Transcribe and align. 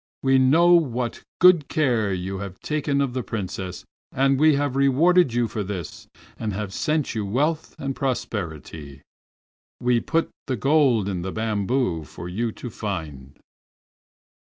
We 0.23 0.39
know 0.39 0.73
what 0.73 1.21
good 1.39 1.67
care 1.67 2.11
you 2.11 2.39
have 2.39 2.59
taken 2.61 3.01
of 3.01 3.13
the 3.13 3.21
Princess, 3.21 3.85
and 4.11 4.39
we 4.39 4.55
have 4.55 4.75
rewarded 4.75 5.31
you 5.35 5.47
for 5.47 5.61
this 5.63 6.07
and 6.39 6.53
have 6.53 6.73
sent 6.73 7.13
you 7.13 7.23
wealth 7.23 7.75
and 7.77 7.95
prosperity. 7.95 9.03
We 9.79 9.99
put 9.99 10.31
the 10.47 10.55
gold 10.57 11.07
in 11.07 11.21
the 11.21 11.31
bamboos 11.31 12.07
for 12.07 12.27
you 12.27 12.51
to 12.51 12.71
find." 12.71 13.37